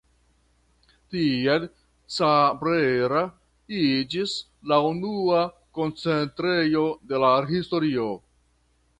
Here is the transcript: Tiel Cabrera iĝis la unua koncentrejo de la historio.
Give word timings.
Tiel 1.15 1.65
Cabrera 2.13 3.19
iĝis 3.81 4.33
la 4.71 4.79
unua 4.87 5.43
koncentrejo 5.79 6.83
de 7.13 7.21
la 7.25 7.31
historio. 7.51 8.09